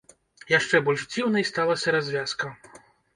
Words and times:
Яшчэ 0.51 0.79
больш 0.87 1.03
дзіўнай 1.11 1.45
сталася 1.49 1.93
развязка. 1.97 2.51